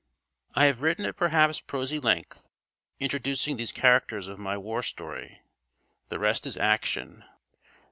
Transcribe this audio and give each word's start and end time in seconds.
I 0.55 0.65
have 0.65 0.81
written 0.81 1.05
at 1.05 1.15
perhaps 1.15 1.59
prosy 1.59 1.99
length, 1.99 2.49
introducing 2.99 3.57
these 3.57 3.71
characters 3.71 4.27
of 4.27 4.39
my 4.39 4.57
war 4.57 4.81
story. 4.81 5.43
The 6.09 6.17
rest 6.17 6.47
is 6.47 6.57
action. 6.57 7.23